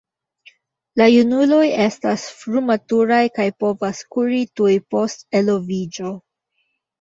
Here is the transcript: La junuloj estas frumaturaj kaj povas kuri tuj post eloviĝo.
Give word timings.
La 1.01 1.05
junuloj 1.15 1.59
estas 1.83 2.23
frumaturaj 2.37 3.19
kaj 3.35 3.45
povas 3.65 4.01
kuri 4.17 4.41
tuj 4.61 4.71
post 4.95 5.23
eloviĝo. 5.43 6.17